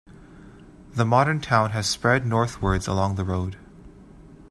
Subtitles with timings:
[0.95, 3.57] The modern town has spread northwards along the road.